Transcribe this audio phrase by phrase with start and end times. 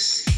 [0.00, 0.29] Okay,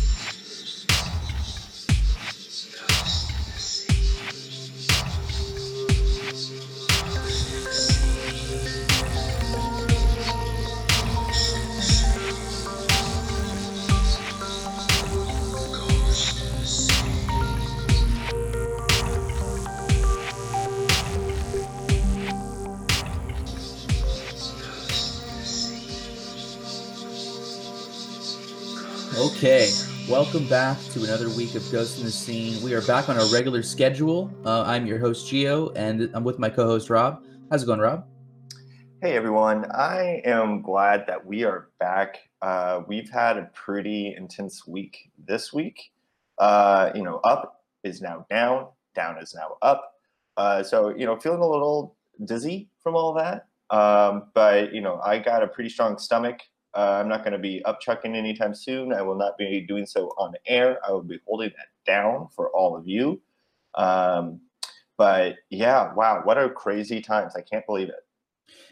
[30.32, 32.62] welcome back to another week of Ghost in the Scene.
[32.62, 34.32] We are back on our regular schedule.
[34.46, 37.22] Uh, I'm your host Geo, and I'm with my co-host Rob.
[37.50, 38.06] How's it going, Rob?
[39.02, 42.16] Hey everyone, I am glad that we are back.
[42.40, 45.92] Uh, we've had a pretty intense week this week.
[46.38, 49.96] Uh, you know, up is now down, down is now up.
[50.38, 53.48] Uh, so you know, feeling a little dizzy from all that.
[53.68, 56.40] Um, but you know, I got a pretty strong stomach.
[56.74, 58.92] Uh, I'm not going to be up chucking anytime soon.
[58.92, 60.78] I will not be doing so on air.
[60.86, 63.20] I will be holding that down for all of you.
[63.74, 64.40] Um,
[64.96, 67.34] but yeah, wow, what a crazy times!
[67.36, 68.06] I can't believe it.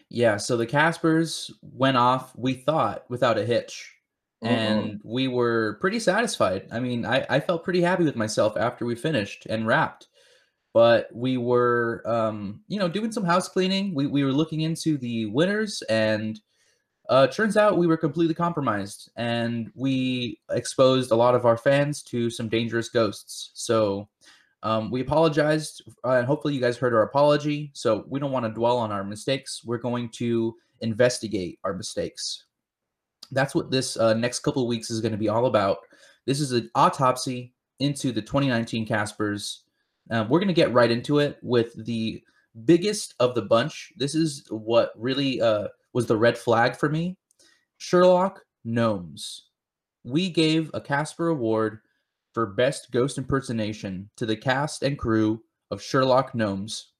[0.09, 2.33] Yeah, so the Caspers went off.
[2.37, 3.95] We thought without a hitch,
[4.43, 4.55] Mm-hmm.
[4.55, 6.67] and we were pretty satisfied.
[6.73, 10.09] I mean, I, I felt pretty happy with myself after we finished and wrapped.
[10.73, 13.95] But we were, um, you know, doing some house cleaning.
[13.95, 16.41] We we were looking into the winners, and
[17.11, 22.03] uh, turns out we were completely compromised, and we exposed a lot of our fans
[22.05, 23.51] to some dangerous ghosts.
[23.55, 24.09] So
[24.63, 27.73] um, we apologized, uh, and hopefully you guys heard our apology.
[27.75, 29.63] So we don't want to dwell on our mistakes.
[29.65, 32.45] We're going to investigate our mistakes.
[33.33, 35.79] That's what this uh, next couple of weeks is going to be all about.
[36.27, 39.63] This is an autopsy into the 2019 Caspers.
[40.13, 42.23] Um, we're going to get right into it with the
[42.65, 43.93] biggest of the bunch.
[43.97, 47.17] This is what really uh, was the red flag for me.
[47.79, 49.49] Sherlock Gnomes.
[50.05, 51.81] We gave a Casper Award
[52.33, 56.93] for Best Ghost Impersonation to the cast and crew of Sherlock Gnomes.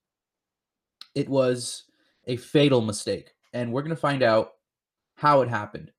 [1.15, 1.83] It was
[2.27, 4.53] a fatal mistake, and we're going to find out
[5.15, 5.91] how it happened.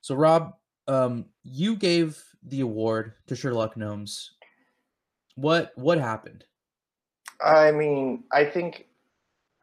[0.00, 0.54] So, Rob,
[0.86, 4.32] um, you gave the award to Sherlock Gnomes.
[5.34, 6.44] What what happened?
[7.40, 8.87] I mean, I think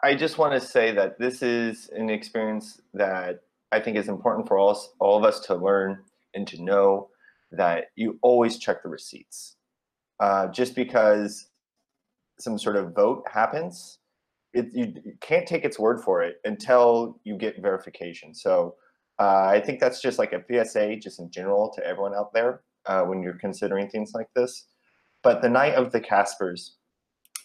[0.03, 3.41] I just want to say that this is an experience that
[3.71, 7.09] I think is important for all, all of us to learn and to know
[7.51, 9.55] that you always check the receipts.
[10.19, 11.49] Uh, just because
[12.39, 13.99] some sort of vote happens,
[14.53, 18.33] it, you you can't take its word for it until you get verification.
[18.33, 18.75] So
[19.19, 22.61] uh, I think that's just like a PSA, just in general, to everyone out there
[22.85, 24.65] uh, when you're considering things like this.
[25.23, 26.74] But the night of the Caspers,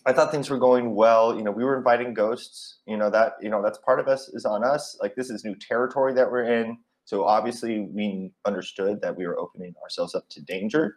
[0.07, 1.37] I thought things were going well.
[1.37, 2.79] You know, we were inviting ghosts.
[2.87, 4.97] You know that you know that's part of us is on us.
[5.01, 6.79] Like this is new territory that we're in.
[7.05, 10.97] So obviously we understood that we were opening ourselves up to danger.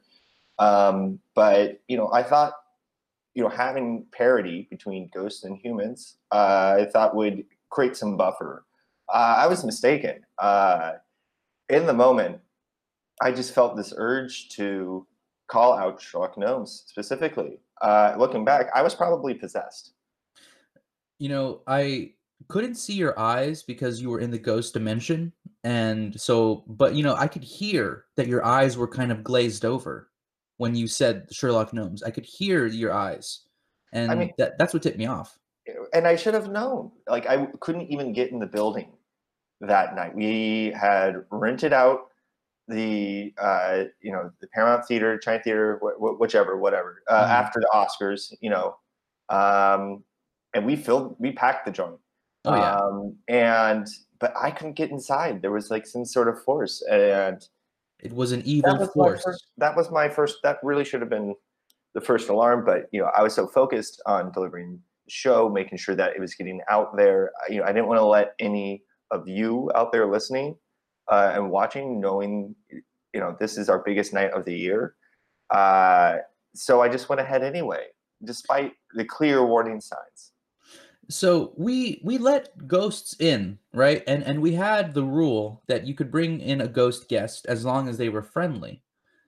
[0.60, 2.54] Um, but you know, I thought
[3.34, 8.66] you know having parity between ghosts and humans, uh, I thought would create some buffer.
[9.12, 10.22] Uh, I was mistaken.
[10.38, 10.94] Uh,
[11.70, 12.40] in the moment,
[13.22, 15.06] I just felt this urge to
[15.48, 17.60] call out Sherlock Gnomes specifically.
[17.84, 19.92] Uh, looking back, I was probably possessed.
[21.20, 22.14] You know, I
[22.48, 25.34] couldn't see your eyes because you were in the ghost dimension,
[25.64, 29.66] and so, but you know, I could hear that your eyes were kind of glazed
[29.66, 30.10] over
[30.58, 32.04] when you said Sherlock Gnomes.
[32.04, 33.42] I could hear your eyes,
[33.92, 35.38] and I mean- that that's what tipped me off.
[35.94, 36.92] and I should have known.
[37.08, 38.92] Like I couldn't even get in the building
[39.62, 40.16] that night.
[40.16, 42.08] We had rented out
[42.68, 47.04] the uh, you know the Paramount Theater, China Theater, wh- wh- whichever, whatever.
[47.10, 47.30] Uh, Mhm.
[47.30, 48.78] After the Oscars, you know,
[49.30, 50.04] um,
[50.54, 52.00] and we filled, we packed the joint.
[52.46, 53.88] Oh yeah, Um, and
[54.20, 55.42] but I couldn't get inside.
[55.42, 57.46] There was like some sort of force, and
[58.00, 59.24] it was an that evil was force.
[59.24, 60.38] first, that was my first.
[60.44, 61.36] That really should have been
[61.94, 62.66] the first alarm.
[62.66, 66.20] But you know, I was so focused on delivering the show, making sure that it
[66.20, 67.32] was getting out there.
[67.48, 70.58] I- You know, I didn't want to let any of you out there listening
[71.10, 74.96] uh, and watching, knowing you know this is our biggest night of the year.
[75.50, 76.18] Uh,
[76.56, 77.86] so I just went ahead anyway,
[78.24, 80.32] despite the clear warning signs.
[81.10, 84.04] So we we let ghosts in, right?
[84.08, 87.66] And and we had the rule that you could bring in a ghost guest as
[87.66, 88.84] long as they were friendly.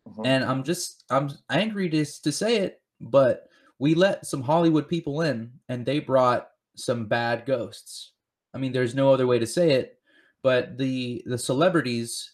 [0.08, 0.26] Mhm.
[0.26, 5.22] And I'm just I'm angry to to say it, but we let some Hollywood people
[5.22, 8.14] in and they brought some bad ghosts.
[8.54, 10.00] I mean, there's no other way to say it,
[10.46, 12.30] but the the celebrities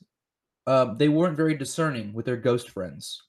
[0.67, 3.23] um, they weren't very discerning with their ghost friends.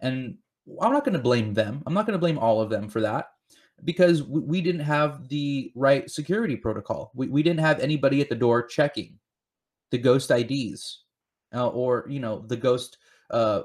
[0.00, 0.38] And
[0.80, 1.82] I'm not going to blame them.
[1.84, 3.26] I'm not going to blame all of them for that
[3.84, 7.12] because we, we didn't have the right security protocol.
[7.14, 9.18] We, we didn't have anybody at the door checking
[9.90, 11.04] the ghost IDs
[11.54, 12.96] uh, or, you know, the ghost
[13.30, 13.62] uh,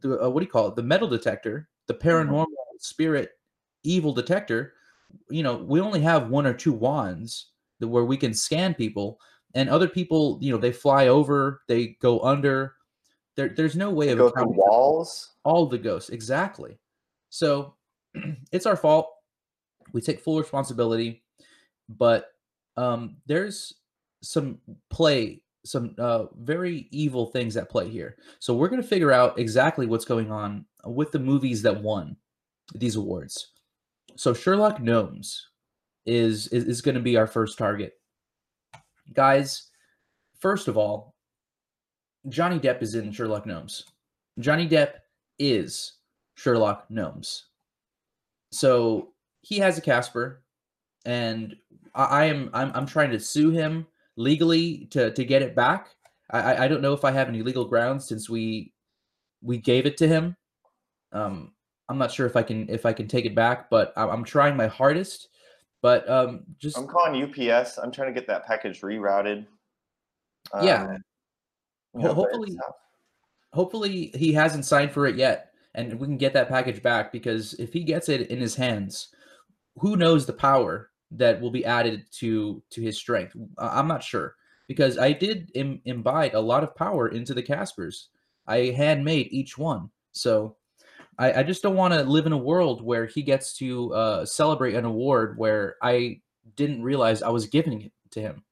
[0.00, 0.76] the uh, what do you call it?
[0.76, 2.08] The metal detector, the Mm-hmm.
[2.08, 2.46] paranormal
[2.80, 3.30] spirit
[3.82, 4.74] evil detector.
[5.30, 9.18] You know, we only have one or two wands that where we can scan people,
[9.56, 12.74] and other people, you know, they fly over, they go under.
[13.36, 15.32] There, there's no way of Go through walls.
[15.44, 16.78] all the ghosts exactly.
[17.30, 17.74] So
[18.52, 19.10] it's our fault.
[19.92, 21.22] We take full responsibility,
[21.88, 22.32] but
[22.76, 23.74] um, there's
[24.22, 24.58] some
[24.90, 28.16] play, some uh, very evil things at play here.
[28.40, 32.16] So we're going to figure out exactly what's going on with the movies that won
[32.74, 33.52] these awards.
[34.16, 35.48] So Sherlock Gnomes
[36.04, 37.94] is is, is going to be our first target,
[39.14, 39.70] guys.
[40.38, 41.14] First of all,
[42.28, 43.84] Johnny Depp is in Sherlock Gnomes.
[44.38, 44.94] Johnny Depp
[45.38, 45.92] is
[46.34, 47.46] Sherlock Gnomes.
[48.50, 49.12] So
[49.42, 50.42] he has a Casper,
[51.04, 51.56] and
[51.94, 53.86] I, I am I'm I'm trying to sue him
[54.16, 55.88] legally to to get it back.
[56.30, 58.72] I I- don't know if I have any legal grounds since we
[59.42, 60.36] we gave it to him.
[61.12, 61.52] Um,
[61.88, 64.24] I'm not sure if I can if I can take it back, but I'm, I'm
[64.24, 65.28] trying my hardest.
[65.86, 67.78] But um, just I'm calling UPS.
[67.78, 69.46] I'm trying to get that package rerouted.
[70.60, 70.82] Yeah.
[70.82, 71.04] Um,
[71.94, 72.58] you know, hopefully-
[73.52, 77.54] hopefully he hasn't signed for it yet and we can get that package back because
[77.54, 79.10] if he gets it in his hands
[79.76, 84.34] who knows the power that will be added to to his strength i'm not sure
[84.66, 88.08] because i did Im- imbibe a lot of power into the caspers
[88.46, 90.56] i handmade each one so
[91.18, 94.26] i, I just don't want to live in a world where he gets to uh,
[94.26, 96.20] celebrate an award where i
[96.56, 98.44] didn't realize i was giving it to him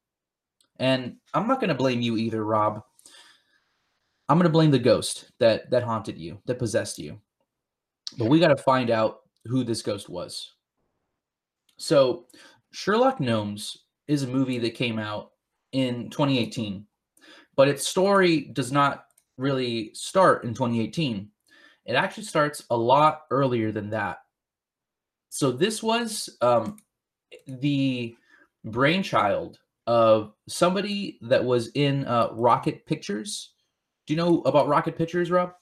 [0.77, 2.83] and i'm not going to blame you either rob
[4.27, 7.19] I'm gonna blame the ghost that that haunted you, that possessed you.
[8.17, 10.53] But we got to find out who this ghost was.
[11.77, 12.25] So,
[12.71, 13.77] Sherlock Gnomes
[14.07, 15.31] is a movie that came out
[15.73, 16.85] in 2018,
[17.55, 19.05] but its story does not
[19.37, 21.29] really start in 2018.
[21.85, 24.19] It actually starts a lot earlier than that.
[25.29, 26.77] So this was um,
[27.47, 28.15] the
[28.63, 33.51] brainchild of somebody that was in uh, Rocket Pictures.
[34.07, 35.53] Do you know about Rocket Pictures, Rob?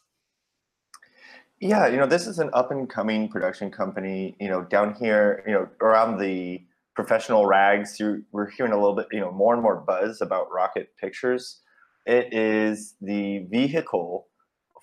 [1.60, 5.44] Yeah, you know, this is an up and coming production company, you know, down here,
[5.48, 6.62] you know, around the
[6.96, 8.02] professional rags.
[8.32, 11.62] We're hearing a little bit, you know, more and more buzz about Rocket Pictures.
[12.06, 14.28] It is the vehicle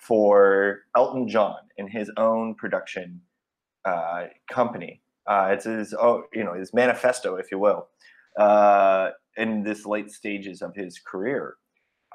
[0.01, 3.21] for Elton John in his own production
[3.85, 5.01] uh, company.
[5.27, 7.87] Uh, it's his, oh, you know, his manifesto, if you will,
[8.37, 11.55] uh, in this late stages of his career.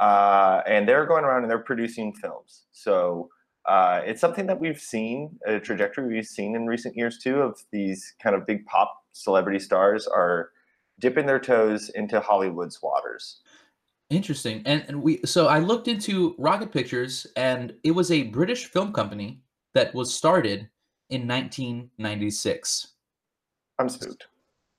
[0.01, 2.65] Uh, and they're going around and they're producing films.
[2.73, 3.31] So,
[3.67, 7.59] uh, it's something that we've seen a trajectory we've seen in recent years too of
[7.73, 10.51] these kind of big pop celebrity stars are
[11.01, 13.41] dipping their toes into hollywood's waters
[14.11, 14.63] Interesting.
[14.67, 18.93] And, and we so I looked into Rocket Pictures and it was a British film
[18.93, 19.41] company
[19.75, 20.69] that was started
[21.11, 22.95] in 1996.
[23.79, 24.27] i'm spooked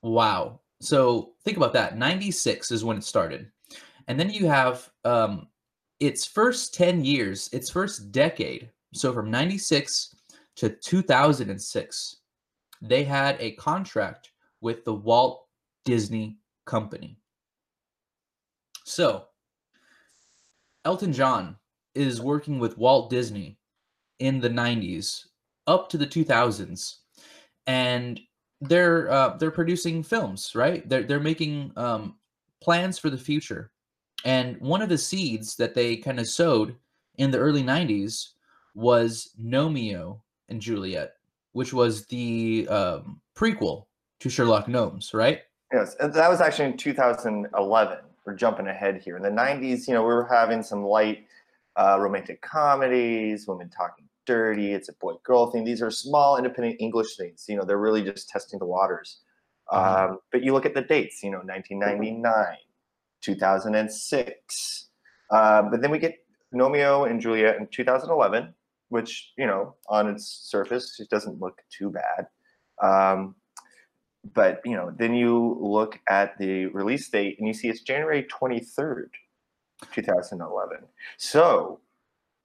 [0.02, 0.60] Wow.
[0.80, 1.98] So think about that.
[1.98, 3.50] 96 is when it started.
[4.06, 5.48] And then you have um
[6.00, 8.70] its first 10 years, its first decade.
[8.94, 10.14] So from 96
[10.56, 12.16] to 2006,
[12.80, 14.30] they had a contract
[14.60, 15.46] with the Walt
[15.84, 17.17] Disney Company.
[18.88, 19.26] So
[20.84, 21.56] Elton John
[21.94, 23.58] is working with Walt Disney
[24.18, 25.26] in the 90s
[25.66, 26.96] up to the 2000s
[27.66, 28.18] and
[28.62, 30.88] they're uh, they're producing films, right?
[30.88, 32.16] They're they're making um,
[32.60, 33.70] plans for the future,
[34.24, 36.74] and one of the seeds that they kind of sowed
[37.18, 38.30] in the early '90s
[38.74, 41.12] was Gnomeo and Juliet,
[41.52, 43.84] which was the um, prequel
[44.18, 45.42] to Sherlock Gnomes, right?
[45.72, 50.02] yes that was actually in 2011 we're jumping ahead here in the 90s you know
[50.02, 51.26] we were having some light
[51.76, 56.76] uh, romantic comedies women talking dirty it's a boy girl thing these are small independent
[56.78, 59.20] english things you know they're really just testing the waters
[59.72, 60.10] Mhm.
[60.10, 62.56] um, but you look at the dates you know 1999
[63.22, 64.88] 2006
[65.30, 66.14] uh, but then we get
[66.54, 68.54] Gnomeo and Juliet in 2011,
[68.88, 72.26] which you know on its surface it doesn't look too bad.
[72.82, 73.34] Um,
[74.34, 78.24] but you know, then you look at the release date and you see it's January
[78.24, 79.08] 23rd,
[79.92, 80.78] 2011.
[81.16, 81.80] So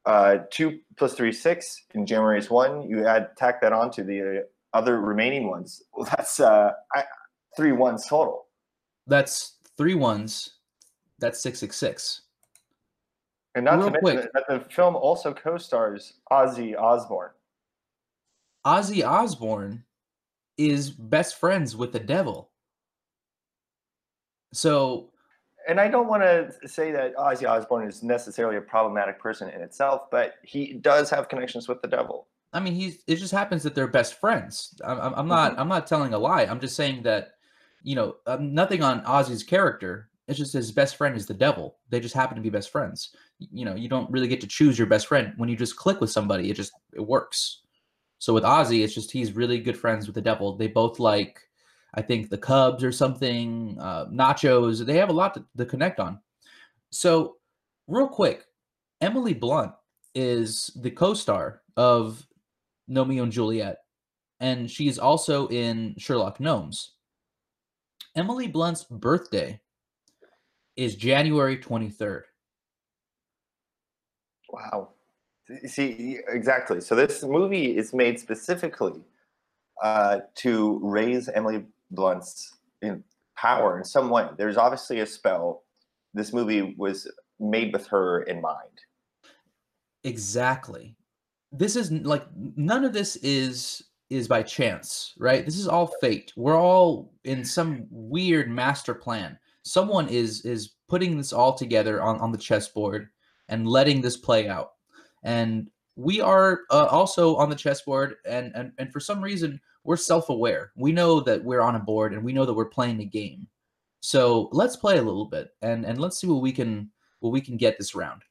[0.05, 2.83] uh, two plus three six in January is one.
[2.83, 5.81] You add tack that on to the other remaining ones.
[5.93, 7.03] Well, that's uh, I,
[7.55, 8.47] three ones total.
[9.07, 10.57] That's three ones.
[11.19, 12.21] That's six six six.
[13.55, 14.31] And not Real to mention quick.
[14.33, 17.31] that the film also co-stars Ozzy Osbourne.
[18.65, 19.83] Ozzy Osbourne
[20.57, 22.51] is best friends with the devil.
[24.53, 25.09] So
[25.67, 29.61] and I don't want to say that Ozzy Osbourne is necessarily a problematic person in
[29.61, 32.27] itself, but he does have connections with the devil.
[32.51, 34.79] I mean, he's it just happens that they're best friends.
[34.85, 35.57] I'm, I'm, I'm not.
[35.57, 36.43] I'm not telling a lie.
[36.43, 37.31] I'm just saying that,
[37.81, 40.09] you know, um, nothing on Ozzy's character.
[40.27, 41.77] It's just his best friend is the devil.
[41.89, 43.09] They just happen to be best friends.
[43.39, 45.99] You know, you don't really get to choose your best friend when you just click
[45.99, 46.49] with somebody.
[46.49, 47.62] It just it works.
[48.23, 50.55] So with Ozzy, it's just he's really good friends with the devil.
[50.55, 51.41] They both like,
[51.93, 54.85] I think the Cubs or something, uh, nachos.
[54.85, 56.21] They have a lot to, to connect on.
[56.89, 57.35] So,
[57.85, 58.45] real quick,
[59.01, 59.73] Emily Blunt
[60.15, 62.25] is the co-star of
[62.87, 63.79] Romeo and Juliet,
[64.39, 66.91] and she's also in Sherlock Gnomes.
[68.15, 69.59] Emily Blunt's birthday
[70.77, 72.21] is January 23rd.
[74.49, 74.92] Wow.
[75.65, 76.81] See, exactly.
[76.81, 79.01] So this movie is made specifically
[79.81, 83.03] uh, to raise Emily Blunt's in
[83.37, 84.27] power in some way.
[84.37, 85.63] There's obviously a spell.
[86.13, 88.79] This movie was made with her in mind.
[90.03, 90.95] Exactly.
[91.51, 95.45] This is like none of this is is by chance, right?
[95.45, 96.33] This is all fate.
[96.35, 99.37] We're all in some weird master plan.
[99.63, 103.09] Someone is is putting this all together on on the chessboard
[103.49, 104.73] and letting this play out.
[105.23, 109.97] And we are uh, also on the chessboard and and and for some reason we're
[109.97, 110.71] self-aware.
[110.75, 113.47] We know that we're on a board and we know that we're playing a game.
[113.99, 116.89] So, let's play a little bit and and let's see what we can
[117.19, 118.21] what we can get this round.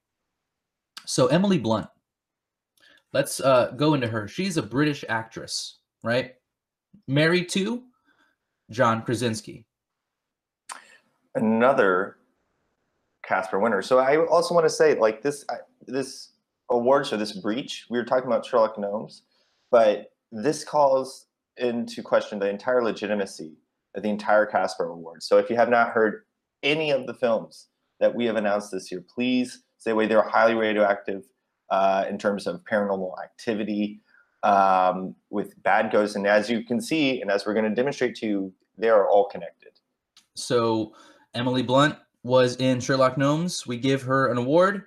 [1.07, 1.89] So, Emily Blunt
[3.13, 4.27] let's uh, go into her.
[4.29, 6.35] She's a British actress, right?
[7.07, 7.83] Married to
[8.71, 9.67] John Krasinski.
[11.35, 12.17] Another
[13.25, 13.83] Casper winner.
[13.83, 16.32] So I also want to say, like this, I- this
[16.73, 17.87] awards or this breach.
[17.91, 19.23] We were talking about Sherlock Gnomes,
[19.71, 21.27] but this calls
[21.57, 23.53] into question the entire legitimacy
[23.95, 25.23] of the entire Casper Award.
[25.23, 26.23] So if you have not heard
[26.63, 27.69] any of the films
[28.01, 30.07] that we have announced this year, please stay away.
[30.07, 31.25] They're highly radioactive
[31.71, 34.01] uh, in terms of paranormal activity
[34.43, 36.17] um, with bad ghosts.
[36.17, 39.09] And as you can see, and as we're going to demonstrate to you, they are
[39.09, 39.73] all connected.
[40.35, 40.95] So
[41.35, 43.67] Emily Blunt was in Sherlock Gnomes.
[43.67, 44.85] We give her an award.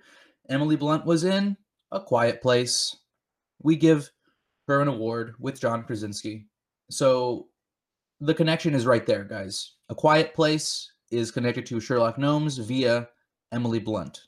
[0.50, 1.58] Emily Blunt was in
[1.96, 2.98] A Quiet Place.
[3.64, 4.12] We give
[4.68, 6.46] her an award with John Krasinski.
[6.92, 7.48] So
[8.20, 9.74] the connection is right there, guys.
[9.90, 13.08] A Quiet Place is connected to Sherlock Gnomes via
[13.52, 14.24] Emily Blunt.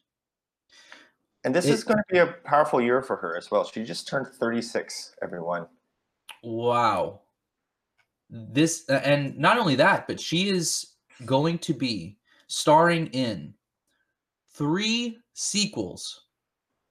[1.43, 3.63] And this It- is going to be a powerful year for her as well.
[3.65, 5.67] She just turned 36, everyone.
[6.43, 7.21] Wow.
[8.29, 10.95] This and not only that, but she is
[11.25, 13.53] going to be starring in
[14.51, 16.26] three sequels.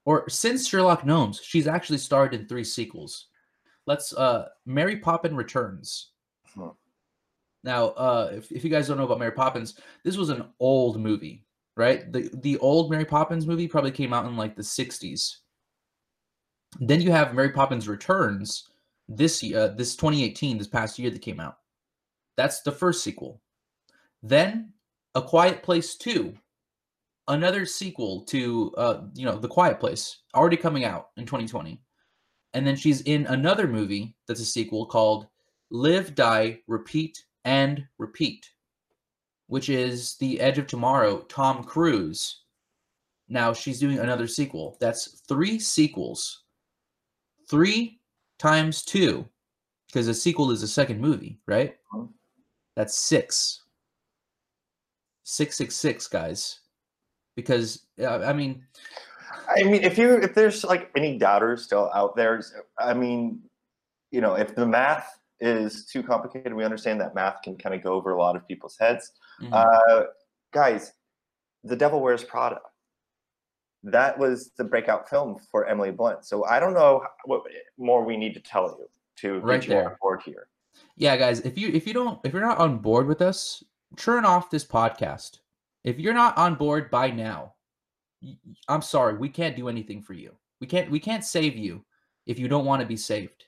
[0.07, 3.25] Or since Sherlock Gnomes, she's actually starred in three sequels.
[3.87, 6.11] Let's uh Mary Poppin Returns.
[6.55, 6.69] Hmm.
[7.65, 10.97] Now, uh if, if you guys don't know about Mary Poppins, this was an old
[10.97, 11.43] movie,
[11.75, 12.09] right?
[12.13, 15.39] The the old Mary Poppins movie probably came out in like the 60s.
[16.79, 18.69] Then you have Mary Poppins Returns,
[19.09, 21.57] this year, uh, this 2018, this past year that came out.
[22.37, 23.41] That's the first sequel.
[24.23, 24.71] Then
[25.15, 26.33] A Quiet Place 2,
[27.27, 31.81] another sequel to uh, you know, The Quiet Place, already coming out in 2020.
[32.53, 35.27] And then she's in another movie that's a sequel called
[35.69, 38.49] Live, Die, Repeat, and Repeat,
[39.47, 42.43] which is The Edge of Tomorrow, Tom Cruise.
[43.29, 44.77] Now she's doing another sequel.
[44.79, 46.43] That's three sequels.
[47.49, 47.99] Three
[48.39, 49.27] times two,
[49.87, 51.77] because a sequel is a second movie, right?
[51.93, 52.09] Mhm.
[52.75, 53.63] That's six.
[55.23, 56.59] Six six six, guys.
[57.37, 58.65] Because uh, I mean,
[59.47, 62.43] I mean, if you if there's like any doubters still out there,
[62.79, 63.39] I mean,
[64.11, 67.83] you know, if the math is too complicated, we understand that math can kind of
[67.83, 69.11] go over a lot of people's heads.
[69.39, 69.53] mhm.
[69.53, 70.07] Uh,
[70.51, 70.93] guys,
[71.63, 72.59] The Devil Wears Prada.
[73.83, 76.25] That was the breakout film for Emily Blunt.
[76.25, 77.43] So I don't know what
[77.77, 80.47] more we need to tell you to Right get you on board here.
[80.95, 83.63] yeah, guys, if you if you don't if you're not on board with us,
[83.95, 85.37] turn off this podcast.
[85.87, 87.53] If you're not on board by now,
[88.67, 90.35] I'm sorry, we can't do anything for you.
[90.59, 91.85] We can't we can't save you
[92.25, 93.45] if you don't want to be saved.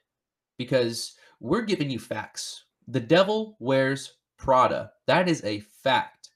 [0.58, 2.63] Because we're giving you facts.
[2.88, 4.91] The devil wears Prada.
[5.05, 6.29] That is a fact.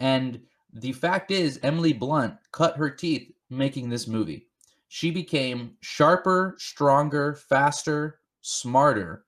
[0.00, 0.40] And
[0.72, 4.48] the fact is Emily Blunt cut her teeth making this movie.
[4.88, 9.26] She became sharper, stronger, faster, smarter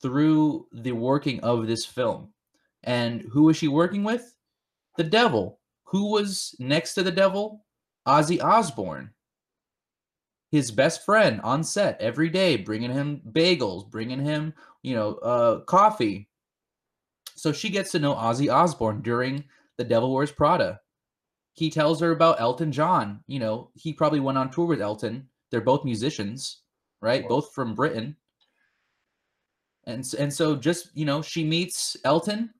[0.00, 2.32] through the working of this film.
[2.82, 4.34] And who was she working with?
[5.00, 5.58] The devil.
[5.84, 7.64] Who was next to the devil?
[8.06, 9.08] Ozzy Osbourne.
[10.50, 14.52] His best friend on set every day, bringing him bagels, bringing him,
[14.82, 16.28] you know, uh, coffee.
[17.34, 19.42] So she gets to know Ozzy Osbourne during
[19.78, 20.80] The Devil Wears Prada.
[21.54, 23.24] He tells her about Elton John.
[23.26, 25.26] You know, he probably went on tour with Elton.
[25.50, 26.60] They're both musicians,
[27.00, 27.26] right?
[27.26, 28.16] Both from Britain.
[29.86, 32.52] And and so just, you know, she meets Elton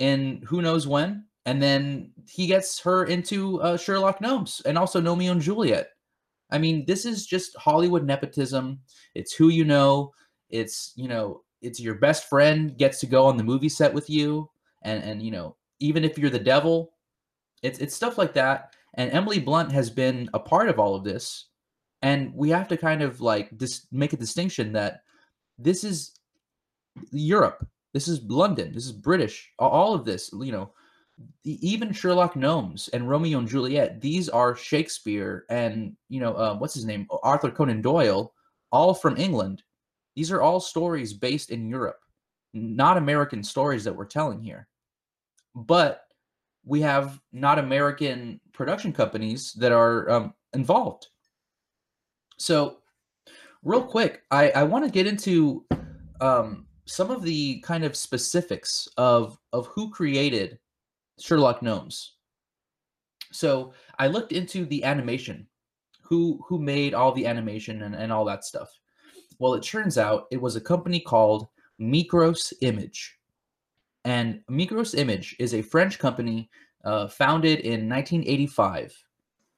[0.00, 5.00] and who knows when and then he gets her into uh, Sherlock Gnomes and also
[5.00, 5.88] Romeo and Juliet.
[6.50, 8.80] I mean, this is just Hollywood nepotism.
[9.14, 10.12] It's who you know.
[10.50, 14.10] It's you know, it's your best friend gets to go on the movie set with
[14.10, 14.50] you,
[14.82, 16.92] and and you know, even if you're the devil,
[17.62, 18.74] it's it's stuff like that.
[18.94, 21.46] And Emily Blunt has been a part of all of this,
[22.02, 25.00] and we have to kind of like dis- make a distinction that
[25.58, 26.12] this is
[27.10, 29.50] Europe, this is London, this is British.
[29.58, 30.72] All of this, you know,
[31.44, 36.74] even Sherlock Gnomes and Romeo and Juliet, these are Shakespeare and you know uh, what's
[36.74, 38.32] his name, Arthur Conan Doyle,
[38.70, 39.62] all from England.
[40.16, 42.00] These are all stories based in Europe,
[42.52, 44.68] not American stories that we're telling here.
[45.54, 46.02] But
[46.64, 51.06] we have not American production companies that are um, involved.
[52.38, 52.78] So,
[53.62, 55.64] real quick, I, I want to get into
[56.20, 60.58] um, some of the kind of specifics of of who created
[61.18, 62.14] Sherlock Gnomes.
[63.32, 65.46] So I looked into the animation,
[66.02, 68.70] who who made all the animation and, and all that stuff.
[69.38, 71.48] Well, it turns out it was a company called
[71.80, 73.18] Mikros Image.
[74.04, 76.50] And Mikros Image is a French company
[76.84, 79.04] uh, founded in 1985.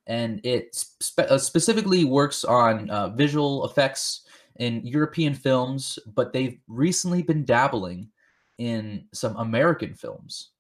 [0.07, 4.23] And it spe- uh, specifically works on uh, visual effects
[4.57, 8.11] in European films, but they've recently been dabbling
[8.59, 10.51] in some American films.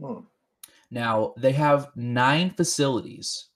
[0.00, 0.20] Hmm.
[0.90, 3.48] Now they have nine facilities,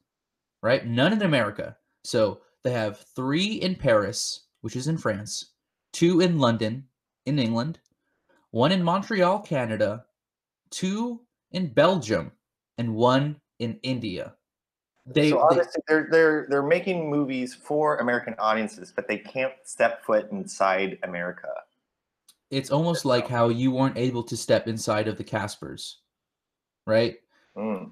[0.62, 0.86] right?
[0.86, 1.76] None in America.
[2.04, 5.52] So they have three in Paris, which is in France,
[5.92, 6.84] two in London,
[7.26, 7.80] in England,
[8.50, 10.04] one in Montreal, Canada,
[10.70, 11.20] two
[11.50, 12.32] in Belgium,
[12.78, 14.34] and one in India.
[15.06, 19.52] They, so obviously they, they're they're they're making movies for American audiences, but they can't
[19.64, 21.48] step foot inside America.
[22.50, 25.96] It's almost like how you weren't able to step inside of the Caspers
[26.87, 27.16] right?
[27.57, 27.90] Mm.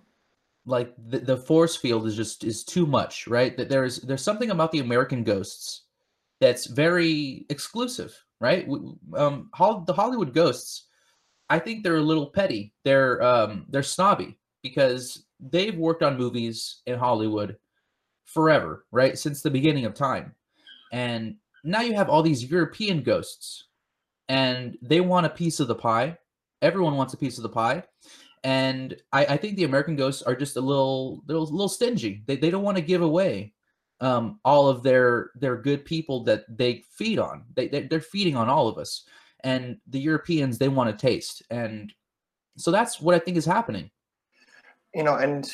[0.64, 3.56] Like the, the force field is just is too much, right?
[3.56, 5.82] That there's there's something about the American ghosts
[6.40, 8.68] that's very exclusive, right?
[9.16, 10.86] Um, the Hollywood ghosts,
[11.50, 12.72] I think they're a little petty.
[12.84, 17.56] They're um, they're snobby because they've worked on movies in Hollywood
[18.24, 19.18] forever, right?
[19.18, 20.34] Since the beginning of time.
[20.92, 23.66] And now you have all these European ghosts
[24.28, 26.16] and they want a piece of the pie.
[26.60, 27.82] Everyone wants a piece of the pie
[28.44, 32.24] and I, I, think the American ghosts are just a little, little, little stingy.
[32.26, 33.52] They, they don't want to give away
[34.00, 37.44] um, all of their their good people that they feed on.
[37.54, 39.04] They, they they're feeding on all of us,
[39.44, 41.92] and the Europeans they want to taste, and
[42.56, 43.90] so that's what I think is happening.
[44.92, 45.50] You know, and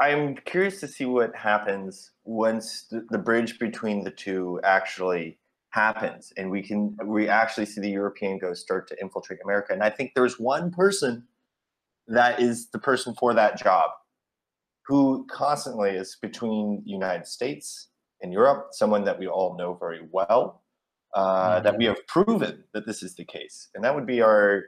[0.00, 5.38] I'm curious to see what happens once the, the bridge between the two actually
[5.70, 9.72] happens, and we can we actually see the European ghosts start to infiltrate America.
[9.72, 11.22] And I think there's one person
[12.08, 13.90] that is the person for that job
[14.86, 17.88] who constantly is between the United States
[18.22, 20.62] and Europe, someone that we all know very well,
[21.14, 21.64] uh, mm-hmm.
[21.64, 23.68] that we have proven that this is the case.
[23.74, 24.66] And that would be our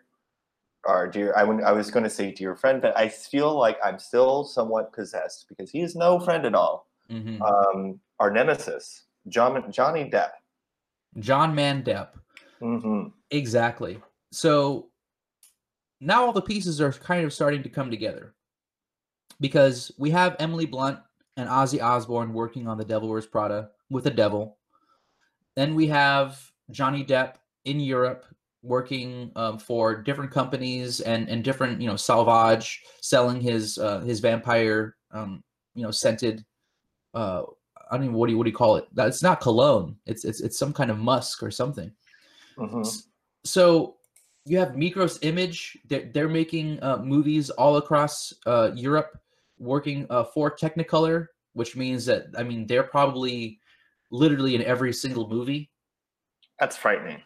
[0.86, 3.98] our dear I, I was going to say dear friend, but I feel like I'm
[3.98, 6.88] still somewhat possessed because he is no friend at all.
[7.10, 7.42] Mm-hmm.
[7.42, 10.30] Um, our nemesis, John Johnny Depp.
[11.18, 12.08] John Man Depp.
[12.60, 13.08] Mm-hmm.
[13.30, 14.00] Exactly.
[14.30, 14.88] So
[16.00, 18.34] now all the pieces are kind of starting to come together
[19.40, 20.98] because we have Emily Blunt
[21.36, 24.58] and Ozzy Osbourne working on The Devil Wears Prada with the devil.
[25.56, 27.34] Then we have Johnny Depp
[27.64, 28.24] in Europe
[28.62, 34.20] working um, for different companies and and different you know salvage selling his uh, his
[34.20, 35.42] vampire um,
[35.74, 36.44] you know scented
[37.14, 37.42] uh,
[37.90, 38.86] I don't even what do you what do you call it?
[38.92, 39.96] That's not cologne.
[40.06, 41.90] It's it's it's some kind of musk or something.
[42.56, 42.82] Mm-hmm.
[43.44, 43.96] So
[44.48, 45.78] you have Mikros Image.
[45.88, 49.18] They're, they're making uh, movies all across uh, Europe,
[49.58, 53.60] working uh, for Technicolor, which means that I mean they're probably
[54.10, 55.70] literally in every single movie.
[56.58, 57.22] That's frightening.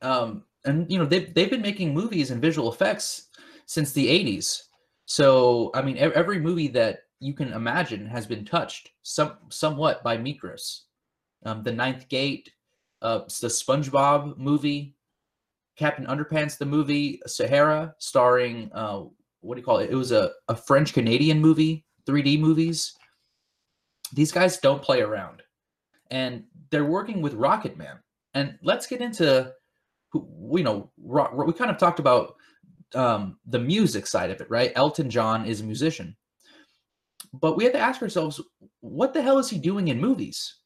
[0.00, 3.28] Um, and you know they've they've been making movies and visual effects
[3.66, 4.62] since the '80s.
[5.06, 10.16] So I mean, every movie that you can imagine has been touched some somewhat by
[10.16, 10.82] Mikros.
[11.44, 12.50] Um, the Ninth Gate,
[13.00, 14.94] uh, the SpongeBob movie,
[15.76, 19.04] Captain Underpants, the movie Sahara, starring uh,
[19.42, 19.90] what do you call it?
[19.90, 22.94] It was a, a French Canadian movie, 3D movies.
[24.12, 25.42] These guys don't play around,
[26.10, 27.98] and they're working with Rocket Man.
[28.34, 29.52] And let's get into,
[30.14, 32.36] you know, we kind of talked about
[32.94, 34.72] um, the music side of it, right?
[34.74, 36.16] Elton John is a musician.
[37.32, 38.40] But we have to ask ourselves,
[38.80, 40.58] what the hell is he doing in movies?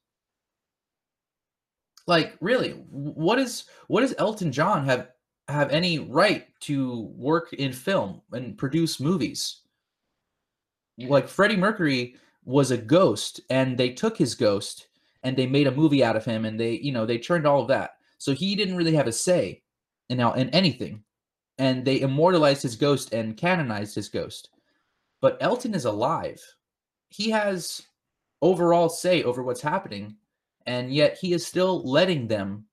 [2.06, 5.08] Like, really, what is what does Elton John have
[5.48, 9.62] have any right to work in film and produce movies?
[10.98, 14.88] Like Freddie Mercury was a ghost, and they took his ghost
[15.22, 17.60] and they made a movie out of him, and they, you know, they turned all
[17.60, 17.96] of that.
[18.18, 19.62] So he didn't really have a say
[20.08, 21.02] in now in anything
[21.58, 24.50] and they immortalized his ghost and canonized his ghost.
[25.20, 26.40] But Elton is alive.
[27.08, 27.82] He has
[28.42, 30.16] overall say over what's happening,
[30.66, 32.64] and yet he is still letting them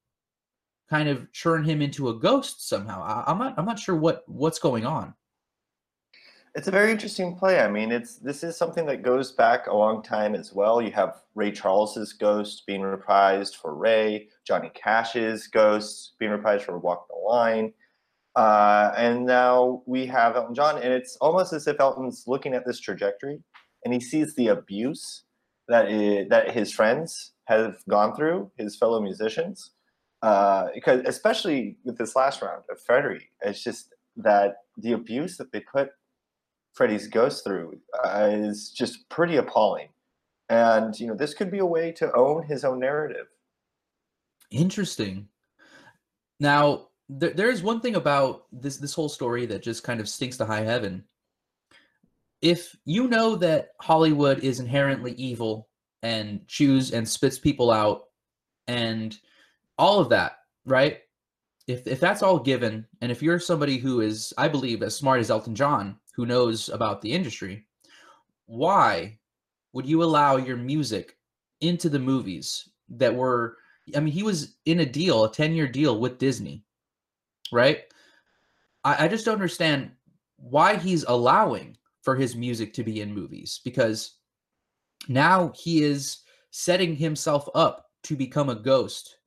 [0.90, 3.02] kind of churn him into a ghost somehow.
[3.02, 5.14] I, am not I'm not sure what what's going on.
[6.56, 7.62] It's a very interesting play.
[7.62, 10.82] I mean, it's this is something that goes back a long time as well.
[10.82, 16.78] You have Ray Charles's ghost being reprised for Ray, Johnny Cash's ghost being reprised for
[16.78, 17.74] Walk the Line.
[18.36, 22.66] Uh, and now we have Elton John, and it's almost as if Elton's looking at
[22.66, 23.40] this trajectory
[23.86, 25.24] and he sees the abuse
[25.68, 29.72] that is, that his friends have gone through, his fellow musicians.
[30.22, 35.52] Uh, because especially with this last round of Freddie, it's just that the abuse that
[35.52, 35.90] they put
[36.74, 39.90] Freddie's ghost through uh, is just pretty appalling.
[40.50, 43.28] And you know, this could be a way to own his own narrative.
[44.52, 45.28] Interesting.
[46.40, 50.10] Now, there, there is one thing about this this whole story that just kind of
[50.10, 51.04] stinks to high heaven.
[52.44, 55.70] If you know that Hollywood is inherently evil
[56.04, 58.04] and chews and spits people out
[58.68, 59.18] and
[59.80, 60.34] all of that,
[60.66, 61.00] right?
[61.66, 65.22] If if that's all given, and if you're somebody who is, I believe, as smart
[65.22, 67.66] as Elton John, who knows about the industry,
[68.46, 69.18] why
[69.72, 71.18] would you allow your music
[71.62, 73.58] into the movies that were
[73.96, 76.64] I mean, he was in a deal, a 10 year deal with Disney
[77.54, 77.84] right?
[78.84, 79.92] I, I just don't understand
[80.38, 84.18] why he's allowing for his music to be in movies because
[85.08, 86.20] now he is
[86.52, 89.18] setting himself up to become a ghost.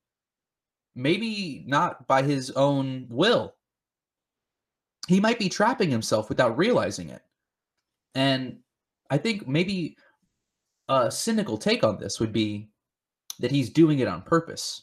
[0.95, 3.55] Maybe not by his own will.
[5.09, 7.23] He might be trapping himself without realizing it.
[8.15, 8.59] And
[9.11, 9.97] I think maybe
[10.89, 12.69] a cynical take on this would be
[13.41, 14.83] that he's doing it on purpose,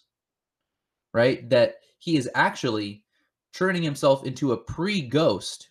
[1.13, 1.47] right?
[1.49, 3.03] That he is actually
[3.53, 5.69] turning himself into a pre-ghost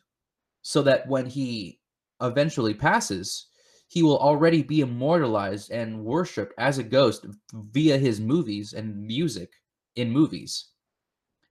[0.63, 1.81] so that when he
[2.23, 3.47] eventually passes,
[3.89, 9.51] he will already be immortalized and worshipped as a ghost via his movies and music
[9.97, 10.69] in movies.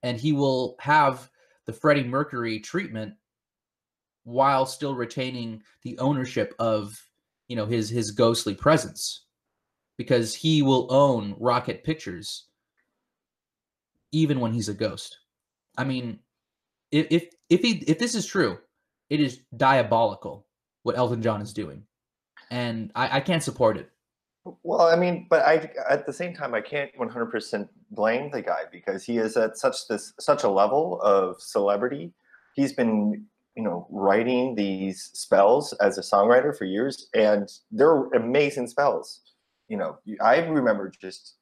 [0.02, 1.30] And he will have
[1.68, 3.14] the Freddie Mercury treatment
[4.24, 7.00] while still retaining the ownership of,
[7.48, 9.26] you know, his his ghostly presence.
[9.98, 12.48] Because he will own Rocket Pictures
[14.12, 15.20] even when he's a ghost.
[15.78, 16.20] I mean,
[16.92, 18.58] if if if he if this is true,
[19.10, 20.48] it is diabolical
[20.84, 21.84] what Elton John is doing,
[22.50, 23.90] and I, I can't support it.
[24.64, 28.64] Well, I mean, but I at the same time I can't 100% blame the guy
[28.72, 32.14] because he is at such this such a level of celebrity.
[32.56, 38.68] He's been you know writing these spells as a songwriter for years, and they're amazing
[38.68, 39.22] spells.
[39.68, 41.36] You know, I remember just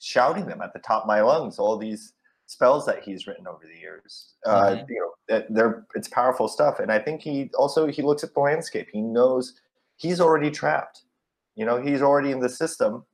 [0.00, 1.58] shouting them at the top of my lungs.
[1.58, 2.12] All these
[2.46, 4.34] spells that he's written over the years.
[4.44, 4.84] Uh, mm-hmm.
[4.88, 8.40] You know, they're it's powerful stuff, and I think he also he looks at the
[8.40, 8.88] landscape.
[8.92, 9.60] He knows
[9.96, 11.02] he's already trapped.
[11.54, 13.04] You know, he's already in the system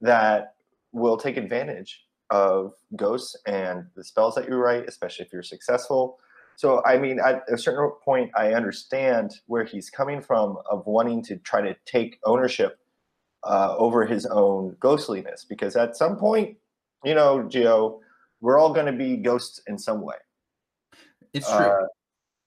[0.00, 0.54] that
[0.92, 6.18] will take advantage of ghosts and the spells that you write, especially if you're successful.
[6.56, 11.22] So, I mean, at a certain point, I understand where he's coming from of wanting
[11.24, 12.78] to try to take ownership
[13.44, 16.56] uh, over his own ghostliness, because at some point,
[17.02, 18.00] you know, Gio,
[18.40, 20.16] we're all going to be ghosts in some way.
[21.32, 21.66] It's true.
[21.66, 21.86] Uh,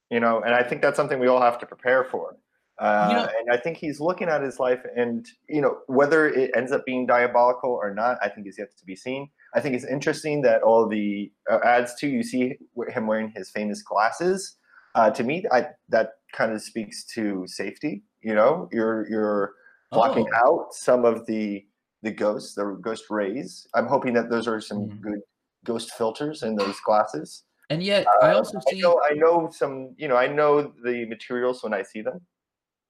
[0.09, 2.37] you know, and I think that's something we all have to prepare for.
[2.79, 6.27] Uh, you know, and I think he's looking at his life, and you know, whether
[6.27, 9.29] it ends up being diabolical or not, I think is yet to be seen.
[9.53, 12.07] I think it's interesting that all the uh, ads too.
[12.07, 12.57] You see
[12.89, 14.55] him wearing his famous glasses.
[14.95, 18.03] Uh, to me, I, that kind of speaks to safety.
[18.21, 19.53] You know, you're you're
[19.91, 20.47] blocking oh.
[20.47, 21.63] out some of the
[22.01, 23.67] the ghosts, the ghost rays.
[23.75, 25.01] I'm hoping that those are some mm-hmm.
[25.01, 25.19] good
[25.63, 27.43] ghost filters in those glasses.
[27.69, 28.77] And yet, uh, I also see.
[28.77, 29.95] I know, I know some.
[29.97, 32.21] You know, I know the materials when I see them.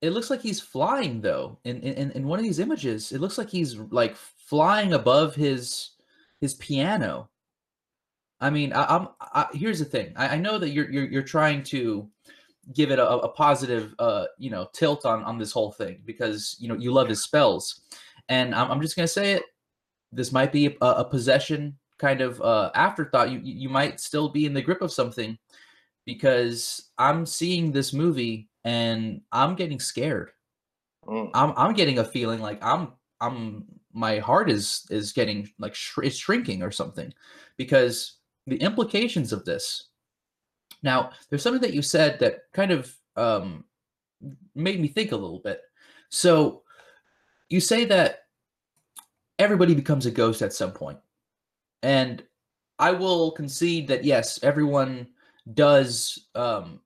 [0.01, 1.59] It looks like he's flying though.
[1.63, 5.91] In in in one of these images, it looks like he's like flying above his
[6.41, 7.29] his piano.
[8.41, 10.11] I mean, I, am I, here's the thing.
[10.17, 12.09] I, I, know that you're you're you're trying to
[12.73, 16.57] give it a, a positive, uh, you know, tilt on on this whole thing because
[16.59, 17.83] you know you love his spells,
[18.27, 19.43] and I'm, I'm just gonna say it.
[20.11, 24.45] This might be a, a possession kind of uh, afterthought, you you might still be
[24.45, 25.37] in the grip of something
[26.05, 30.31] because I'm seeing this movie and I'm getting scared.
[31.07, 31.31] Mm.
[31.33, 32.89] I'm I'm getting a feeling like I'm
[33.21, 33.63] I'm
[33.93, 37.13] my heart is is getting like sh- is shrinking or something
[37.55, 39.87] because the implications of this.
[40.81, 43.63] Now, there's something that you said that kind of um,
[44.53, 45.61] made me think a little bit.
[46.09, 46.63] So,
[47.47, 48.23] you say that
[49.39, 50.99] everybody becomes a ghost at some point,
[51.83, 52.23] and
[52.79, 55.07] I will concede that yes, everyone
[55.53, 56.79] does um,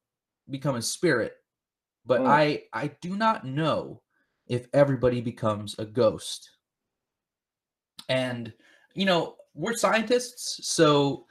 [0.50, 1.36] become a spirit,
[2.06, 2.28] but Mm.
[2.28, 4.02] I I do not know
[4.48, 6.50] if everybody becomes a ghost.
[8.10, 8.52] And
[8.96, 11.26] you know, we're scientists, so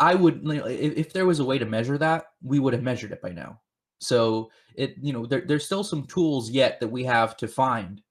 [0.00, 2.72] I would you know, if, if there was a way to measure that, we would
[2.72, 3.60] have measured it by now.
[3.98, 8.02] So it you know there, there's still some tools yet that we have to find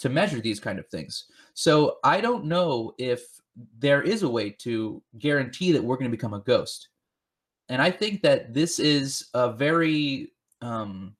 [0.00, 1.24] to measure these kind of things.
[1.54, 3.26] So I don't know if
[3.78, 6.88] there is a way to guarantee that we're going to become a ghost.
[7.68, 11.14] And I think that this is a very um,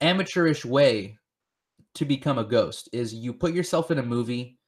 [0.00, 1.16] amateurish way
[1.94, 4.58] to become a ghost is you put yourself in a movie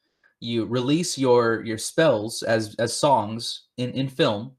[0.40, 4.52] you release your your spells as as songs in in film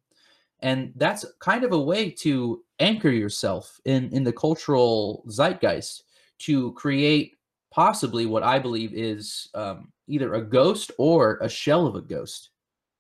[0.62, 6.04] and that's kind of a way to anchor yourself in in the cultural zeitgeist
[6.40, 7.36] to create
[7.76, 12.52] possibly what i believe is um, either a ghost or a shell of a ghost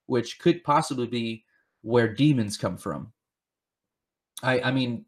[0.07, 1.43] which could possibly be
[1.81, 3.11] where demons come from
[4.43, 5.05] i i mean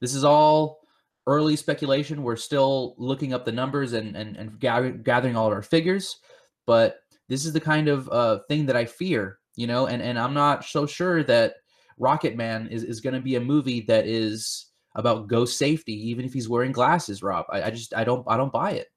[0.00, 0.78] this is all
[1.26, 5.52] early speculation we're still looking up the numbers and and, and gather, gathering all of
[5.52, 6.20] our figures
[6.64, 10.18] but this is the kind of uh, thing that I fear, you know, and, and
[10.18, 11.56] I'm not so sure that
[11.98, 16.24] Rocket Man is, is going to be a movie that is about ghost safety, even
[16.24, 17.46] if he's wearing glasses, Rob.
[17.50, 18.88] I, I just, I don't, I don't buy it.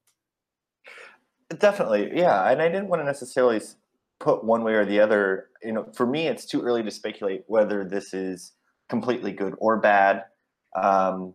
[1.58, 2.50] Definitely, yeah.
[2.50, 3.60] And I didn't want to necessarily
[4.20, 5.48] put one way or the other.
[5.62, 8.52] You know, for me, it's too early to speculate whether this is
[8.88, 10.24] completely good or bad.
[10.80, 11.34] Um,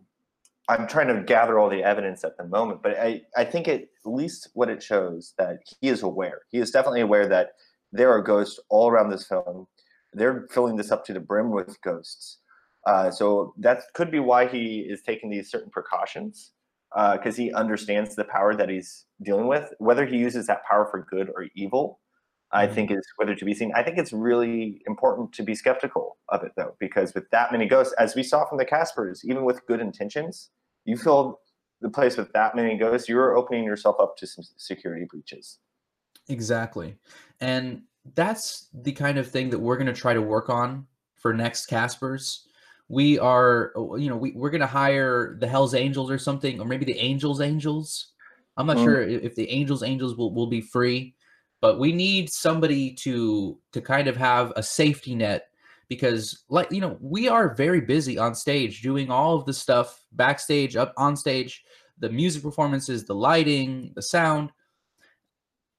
[0.68, 3.84] I'm trying to gather all the evidence at the moment, but I, I think at
[4.04, 6.42] least what it shows that he is aware.
[6.50, 7.52] He is definitely aware that
[7.90, 9.66] there are ghosts all around this film.
[10.12, 12.38] They're filling this up to the brim with ghosts.
[12.86, 16.52] Uh, so that could be why he is taking these certain precautions
[16.94, 19.72] because he understands the power that he's dealing with.
[19.78, 22.00] Whether he uses that power for good or evil,
[22.50, 22.74] I Mhm.
[22.74, 23.72] think is whether to be seen.
[23.74, 27.66] I think it's really important to be skeptical of it though, because with that many
[27.66, 30.50] ghosts, as we saw from the Caspers, even with good intentions,
[30.84, 31.40] you fill
[31.80, 35.58] the place with that many ghosts, you're opening yourself up to some security breaches.
[36.28, 36.96] Exactly.
[37.40, 37.82] And
[38.14, 41.68] that's the kind of thing that we're going to try to work on for next
[41.68, 42.47] Caspers.
[42.88, 46.60] We are, uh, you know, we, we're going to hire the Hells Angels or something,
[46.60, 48.12] or maybe the Angels Angels.
[48.56, 48.84] I'm not Mm.
[48.84, 51.14] sure if the Angels Angels will, will be free,
[51.60, 55.48] but we need somebody to to kind of have a safety net
[55.88, 60.04] because like you know we are very busy on stage doing all of the stuff
[60.12, 61.62] backstage up on stage
[61.98, 64.50] the music performances the lighting the sound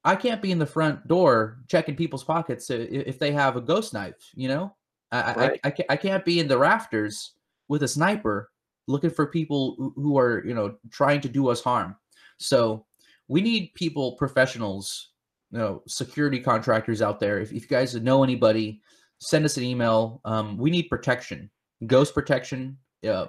[0.04, 3.92] I can't be in the front door checking people's pockets if they have a ghost
[3.92, 4.30] knife.
[4.34, 4.76] You know,
[5.12, 5.60] I I, Right.
[5.64, 7.32] I, I, can't, I can't be in the rafters
[7.68, 8.50] with a sniper
[8.88, 11.96] looking for people who- are you know trying to do us harm.
[12.38, 12.86] So
[13.28, 15.10] we need people, professionals,
[15.52, 17.38] you know, security contractors out there.
[17.38, 18.80] If, if you guys know anybody,
[19.18, 20.20] send us an email.
[20.24, 21.50] Um, we need protection,
[21.86, 22.78] ghost protection.
[23.02, 23.26] Yeah,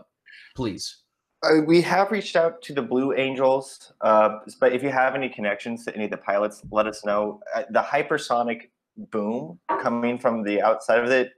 [0.56, 1.04] please.
[1.44, 5.28] Uh, we have reached out to the Blue Angels, uh, but if you have any
[5.28, 7.39] connections to any of the pilots, let us know.
[7.56, 8.70] Uh, the hypersonic
[9.10, 11.32] boom coming from the outside of it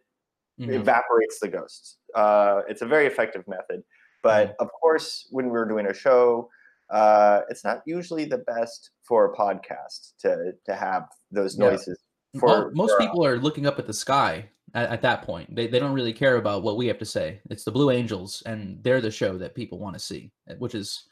[0.59, 0.73] Mhm.
[0.73, 1.97] evaporates the ghosts.
[2.15, 3.83] Uh, it's a very effective method,
[4.21, 6.49] but of course, when we're doing a show,
[6.89, 11.69] uh, it's not usually the best for a podcast to to have those Yeah.
[11.71, 11.99] noises.
[12.35, 15.55] Mo- most for- people are looking up at the sky at, at that point.
[15.55, 17.41] They, they don't really care about what we have to say.
[17.49, 20.73] It's the Blue Angels, and they're the show that people want to see, eh, which
[20.75, 21.05] is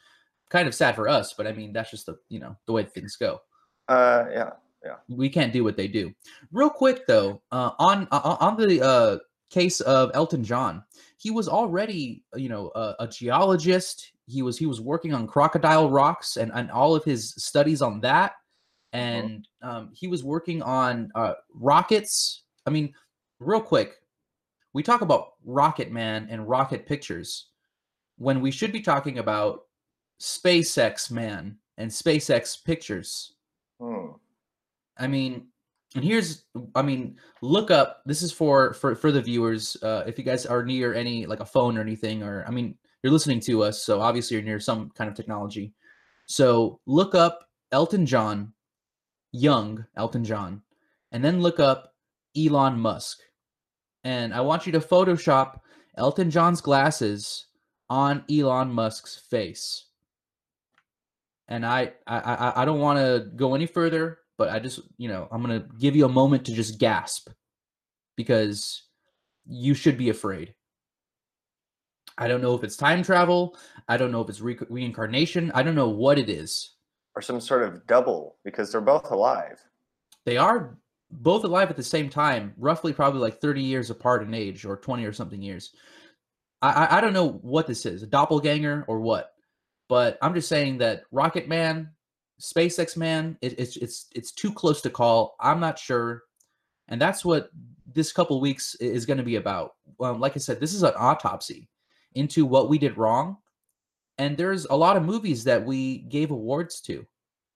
[0.50, 1.32] kind of sad for us.
[1.32, 3.40] But I mean, that's just the you know the way things go.
[3.88, 4.50] Uh, yeah.
[4.84, 4.96] Yeah.
[5.08, 6.12] We can't do what they do.
[6.50, 9.18] Real quick though, uh, on uh, on the uh,
[9.52, 10.82] case of Elton John,
[11.18, 14.12] he was already you know a, a geologist.
[14.26, 18.00] He was he was working on crocodile rocks and, and all of his studies on
[18.00, 18.32] that
[18.92, 22.42] and um, he was working on uh, rockets.
[22.66, 22.92] I mean,
[23.40, 23.94] real quick,
[24.74, 27.48] we talk about Rocket Man and Rocket Pictures
[28.18, 29.62] when we should be talking about
[30.20, 33.32] SpaceX Man and SpaceX Pictures.
[33.80, 34.12] Hmm.
[34.98, 35.48] I mean,
[35.94, 38.02] and here's, I mean, look up.
[38.06, 39.76] This is for for for the viewers.
[39.82, 42.76] Uh, if you guys are near any like a phone or anything, or I mean,
[43.02, 45.74] you're listening to us, so obviously you're near some kind of technology.
[46.26, 48.52] So look up Elton John,
[49.32, 50.62] young Elton John,
[51.10, 51.94] and then look up
[52.36, 53.18] Elon Musk.
[54.04, 55.60] And I want you to Photoshop
[55.96, 57.46] Elton John's glasses
[57.90, 59.86] on Elon Musk's face.
[61.48, 65.28] And I I I don't want to go any further, but I just, you know,
[65.30, 67.28] I'm going to give you a moment to just gasp
[68.16, 68.82] because
[69.46, 70.52] you should be afraid.
[72.18, 73.56] I don't know if it's time travel.
[73.86, 75.52] I don't know if it's re- reincarnation.
[75.54, 76.74] I don't know what it is.
[77.14, 79.62] Or some sort of double because they're both alive.
[80.26, 80.76] They are
[81.12, 84.76] both alive at the same time, roughly probably like 30 years apart in age or
[84.76, 85.70] 20 or something years.
[86.60, 89.34] I, I, I don't know what this is, a doppelganger or what,
[89.88, 91.90] but I'm just saying that Rocket Man,
[92.42, 95.36] SpaceX Man, it, it's it's it's too close to call.
[95.40, 96.24] I'm not sure,
[96.88, 97.50] and that's what
[97.94, 99.74] this couple weeks is going to be about.
[100.00, 101.68] Um, like I said, this is an autopsy
[102.14, 103.36] into what we did wrong,
[104.18, 107.06] and there's a lot of movies that we gave awards to,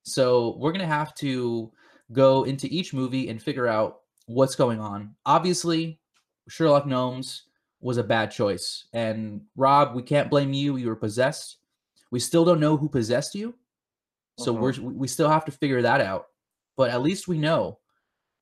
[0.04, 1.72] so we're going to have to
[2.12, 5.14] go into each movie and figure out what's going on.
[5.24, 5.98] Obviously,
[6.48, 7.42] Sherlock Gnomes
[7.80, 8.86] was a bad choice.
[8.92, 10.76] And Rob, we can't blame you.
[10.76, 11.58] You were possessed.
[12.10, 13.54] We still don't know who possessed you.
[14.38, 14.72] So uh-huh.
[14.80, 16.26] we're we still have to figure that out.
[16.76, 17.78] But at least we know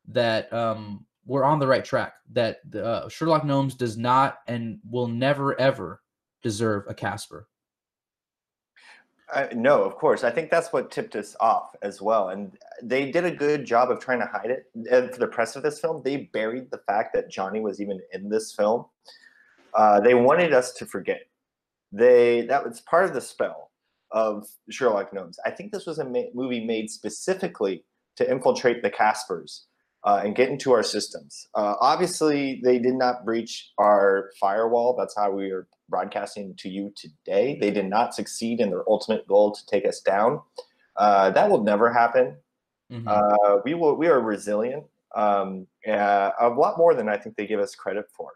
[0.09, 2.15] that um, we're on the right track.
[2.33, 6.03] That uh, Sherlock Gnomes does not and will never ever
[6.43, 7.49] deserve a Casper.
[9.33, 10.23] Uh, no, of course.
[10.23, 12.29] I think that's what tipped us off as well.
[12.29, 14.67] And they did a good job of trying to hide it.
[14.91, 18.01] And for the press of this film, they buried the fact that Johnny was even
[18.13, 18.85] in this film.
[19.73, 21.23] Uh, they wanted us to forget.
[21.91, 23.71] They that was part of the spell
[24.15, 25.39] of Sherlock Gnomes.
[25.45, 27.85] I think this was a ma- movie made specifically
[28.17, 29.65] to infiltrate the Caspers
[30.05, 31.49] uh, and get into our systems.
[31.55, 34.95] Uh, obviously, they did not breach our firewall.
[34.97, 37.59] That's how we are broadcasting to you today.
[37.61, 40.41] They did not succeed in their ultimate goal to take us down.
[40.97, 42.37] Uh, that will never happen.
[42.93, 43.09] Mm-hmm.
[43.09, 43.97] Uh, we will.
[43.97, 44.85] We are resilient.
[45.17, 48.31] Um, uh, a lot more than I think they give us credit for.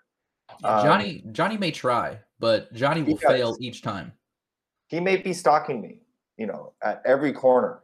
[0.65, 4.13] Um, Johnny Johnny may try, but Johnny will fail each time.
[4.89, 6.01] He may be stalking me,
[6.37, 7.81] you know, at every corner,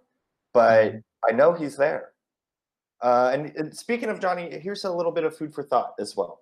[0.52, 0.98] but mm-hmm.
[1.28, 2.10] I know he's there.
[3.02, 6.16] Uh, and, and, speaking of Johnny, here's a little bit of food for thought as
[6.16, 6.40] well.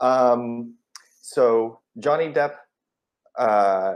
[0.00, 0.74] Um,
[1.20, 2.54] so Johnny Depp
[3.36, 3.94] uh,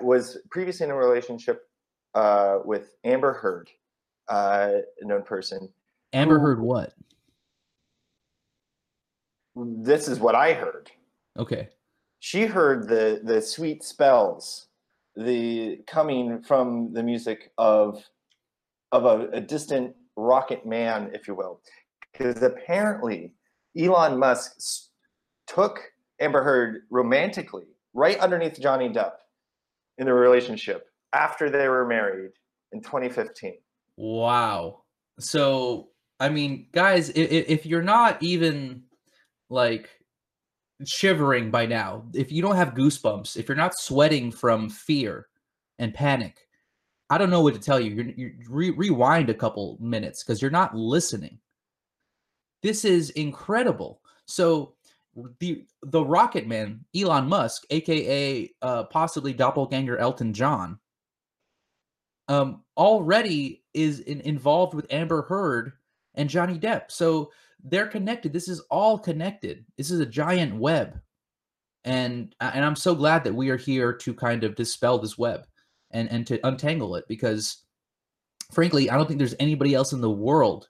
[0.00, 1.68] was previously in a relationship
[2.14, 3.68] uh, with Amber Heard,
[4.28, 5.68] uh, a known person.
[6.12, 6.94] Amber Heard what?
[9.54, 10.90] This is what I heard.
[11.38, 11.68] Okay.
[12.20, 14.65] She heard the the sweet spells,
[15.16, 18.02] the coming from the music of
[18.92, 21.60] of a, a distant rocket man, if you will,
[22.12, 23.32] because apparently
[23.78, 24.52] Elon Musk
[25.46, 25.80] took
[26.20, 29.12] Amber Heard romantically right underneath Johnny Depp
[29.98, 32.30] in the relationship after they were married
[32.72, 33.54] in 2015.
[33.96, 34.82] Wow.
[35.18, 35.88] So,
[36.20, 37.16] I mean, guys, if,
[37.48, 38.82] if you're not even
[39.48, 39.88] like
[40.84, 45.28] shivering by now, if you don't have goosebumps, if you're not sweating from fear
[45.78, 46.46] and panic,
[47.08, 47.92] I don't know what to tell you.
[47.92, 51.38] You're, you re- rewind a couple minutes because you're not listening.
[52.62, 54.00] This is incredible.
[54.26, 54.74] So
[55.38, 60.78] the the Rocket Man, Elon Musk, aka uh, possibly doppelganger Elton John,
[62.28, 65.72] um, already is in, involved with Amber Heard
[66.14, 66.90] and Johnny Depp.
[66.90, 67.30] So
[67.64, 68.32] they're connected.
[68.32, 69.64] This is all connected.
[69.76, 71.00] This is a giant web,
[71.84, 75.46] and and I'm so glad that we are here to kind of dispel this web
[75.90, 77.64] and and to untangle it because,
[78.52, 80.68] frankly, I don't think there's anybody else in the world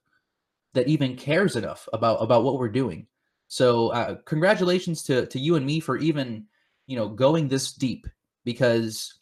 [0.74, 3.06] that even cares enough about about what we're doing.
[3.48, 6.46] So uh, congratulations to to you and me for even
[6.86, 8.06] you know going this deep
[8.44, 9.14] because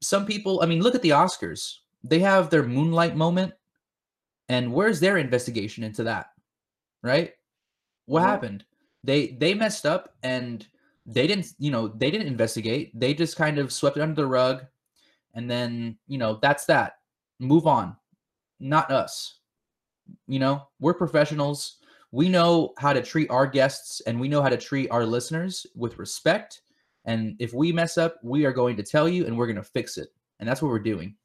[0.00, 3.54] some people I mean look at the Oscars they have their moonlight moment
[4.48, 6.31] and where's their investigation into that
[7.02, 7.32] right
[8.06, 8.28] what mm-hmm.
[8.28, 8.64] happened
[9.04, 10.66] they they messed up and
[11.06, 14.26] they didn't you know they didn't investigate they just kind of swept it under the
[14.26, 14.64] rug
[15.34, 16.98] and then you know that's that
[17.38, 17.96] move on
[18.60, 19.40] not us
[20.28, 21.78] you know we're professionals
[22.12, 25.66] we know how to treat our guests and we know how to treat our listeners
[25.74, 26.60] with respect.
[27.06, 29.62] And if we mess up, we are going to tell you and we're going to
[29.62, 30.10] fix it.
[30.38, 31.16] And that's what we're doing.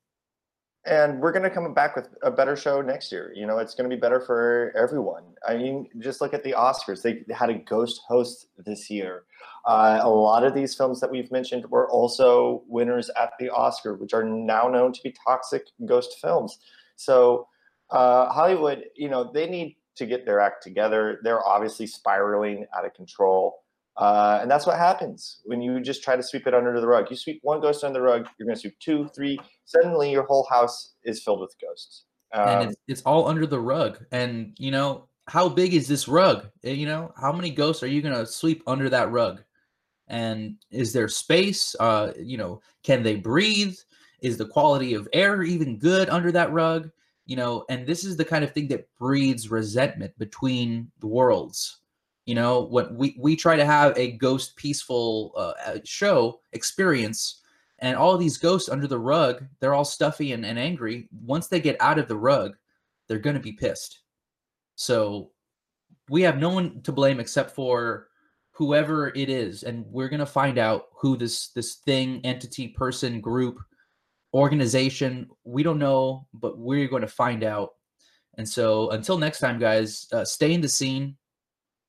[0.87, 3.33] And we're going to come back with a better show next year.
[3.35, 5.23] You know, it's going to be better for everyone.
[5.45, 7.01] I mean, just look at the Oscars.
[7.01, 9.25] They had a ghost host this year.
[9.65, 13.95] Uh, a lot of these films that we've mentioned were also winners at the Oscar,
[13.95, 16.57] which are now known to be toxic ghost films.
[16.95, 17.49] So,
[17.89, 21.19] uh, Hollywood, you know, they need to get their act together.
[21.21, 23.63] They're obviously spiraling out of control.
[23.97, 27.09] Uh, and that's what happens when you just try to sweep it under the rug.
[27.09, 29.39] You sweep one ghost under the rug, you're going to sweep two, three.
[29.65, 32.05] Suddenly, your whole house is filled with ghosts.
[32.33, 34.05] Um, and it's, it's all under the rug.
[34.11, 36.47] And, you know, how big is this rug?
[36.63, 39.41] Eh, you know, how many ghosts are you going to sweep under that rug?
[40.07, 43.75] and is there space uh you know can they breathe
[44.21, 46.89] is the quality of air even good under that rug
[47.25, 51.81] you know and this is the kind of thing that breeds resentment between the worlds
[52.27, 57.41] you know what we we try to have a ghost peaceful uh, uh show experience
[57.79, 61.07] and all these ghosts under the rug they're all stuffy and, and angry.
[61.25, 62.55] Once they get out of the rug
[63.07, 64.01] they're going to be pissed.
[64.75, 65.31] So
[66.09, 68.09] we have no one to blame except for
[68.51, 73.21] whoever it is and we're going to find out who this this thing entity person
[73.21, 73.57] group
[74.33, 77.69] organization we don't know but we're going to find out.
[78.37, 81.15] And so until next time guys uh, stay in the scene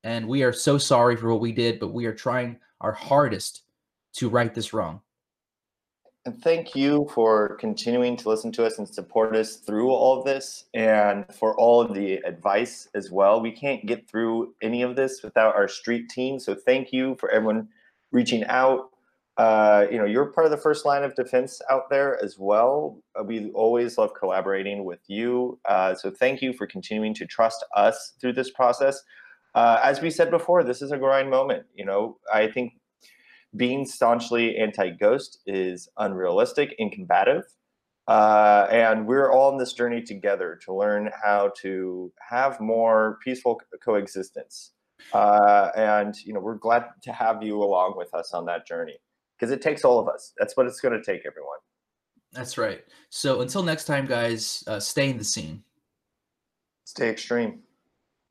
[0.04, 3.62] and we are so sorry for what we did but we are trying our hardest
[4.12, 5.00] to right this wrong
[6.28, 10.26] and thank you for continuing to listen to us and support us through all of
[10.26, 13.40] this and for all of the advice as well.
[13.40, 16.38] We can't get through any of this without our street team.
[16.38, 17.68] So thank you for everyone
[18.12, 18.90] reaching out.
[19.38, 23.00] Uh, you know, you're part of the first line of defense out there as well.
[23.18, 25.58] Uh, we always love collaborating with you.
[25.66, 29.02] Uh, so thank you for continuing to trust us through this process.
[29.54, 31.64] Uh, as we said before, this is a grind moment.
[31.74, 32.74] You know, I think
[33.56, 37.44] being staunchly anti-ghost is unrealistic and combative.
[38.06, 43.60] Uh, and we're all in this journey together to learn how to have more peaceful
[43.84, 44.72] coexistence.
[45.12, 48.96] Uh, and you know, we're glad to have you along with us on that journey
[49.38, 50.32] because it takes all of us.
[50.38, 51.58] That's what it's going to take, everyone.
[52.32, 52.82] That's right.
[53.10, 55.62] So until next time, guys, uh, stay in the scene.
[56.84, 57.60] Stay extreme.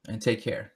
[0.08, 0.74] And take care.